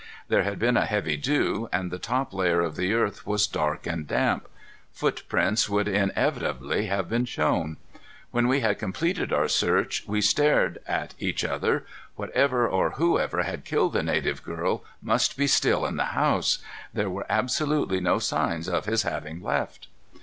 There 0.29 0.41
had 0.41 0.57
been 0.57 0.77
a 0.77 0.87
heavy 0.87 1.15
dew, 1.15 1.69
and 1.71 1.91
the 1.91 1.99
top 1.99 2.33
layer 2.33 2.59
of 2.59 2.75
the 2.75 2.91
earth 2.95 3.27
was 3.27 3.45
dark 3.45 3.85
and 3.85 4.07
damp. 4.07 4.47
Footprints 4.93 5.69
would 5.69 5.87
inevitably 5.87 6.87
have 6.87 7.07
been 7.07 7.25
shown. 7.25 7.77
When 8.31 8.47
we 8.47 8.61
had 8.61 8.79
completed 8.79 9.31
our 9.31 9.47
search, 9.47 10.03
we 10.07 10.19
stared 10.19 10.79
at 10.87 11.13
each 11.19 11.45
other. 11.45 11.85
Whatever 12.15 12.67
or 12.67 12.93
whoever 12.97 13.43
had 13.43 13.63
killed 13.63 13.93
the 13.93 14.01
native 14.01 14.41
girl 14.41 14.83
must 15.03 15.37
be 15.37 15.45
still 15.45 15.85
in 15.85 15.97
the 15.97 16.05
house. 16.17 16.57
There 16.95 17.11
were 17.11 17.27
absolutely 17.29 17.99
no 17.99 18.17
signs 18.17 18.67
of 18.67 18.85
his 18.85 19.03
having 19.03 19.39
left. 19.43 19.87